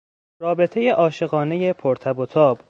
رابطهی 0.41 0.89
عاشقانهی 0.89 1.73
پر 1.73 1.95
تب 1.95 2.19
و 2.19 2.25
تاب 2.25 2.59